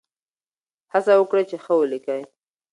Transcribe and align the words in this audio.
هڅه 0.93 1.11
وکړئ 1.19 1.43
چې 1.49 1.57
ښه 1.63 1.73
ولیکئ. 1.77 2.21